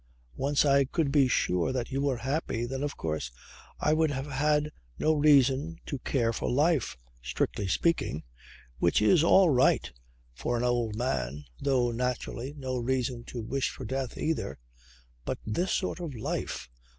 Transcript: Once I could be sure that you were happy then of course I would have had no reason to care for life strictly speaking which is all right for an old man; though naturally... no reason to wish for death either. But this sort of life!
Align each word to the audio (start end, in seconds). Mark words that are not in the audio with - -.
Once 0.35 0.65
I 0.65 0.85
could 0.85 1.11
be 1.11 1.27
sure 1.27 1.71
that 1.71 1.91
you 1.91 2.01
were 2.01 2.17
happy 2.17 2.65
then 2.65 2.81
of 2.81 2.97
course 2.97 3.29
I 3.79 3.93
would 3.93 4.09
have 4.09 4.25
had 4.25 4.71
no 4.97 5.13
reason 5.13 5.77
to 5.85 5.99
care 5.99 6.33
for 6.33 6.49
life 6.49 6.97
strictly 7.21 7.67
speaking 7.67 8.23
which 8.79 8.99
is 8.99 9.23
all 9.23 9.51
right 9.51 9.93
for 10.33 10.57
an 10.57 10.63
old 10.63 10.95
man; 10.95 11.45
though 11.61 11.91
naturally... 11.91 12.51
no 12.57 12.77
reason 12.77 13.25
to 13.25 13.43
wish 13.43 13.69
for 13.69 13.85
death 13.85 14.17
either. 14.17 14.57
But 15.23 15.37
this 15.45 15.71
sort 15.71 15.99
of 15.99 16.15
life! 16.15 16.67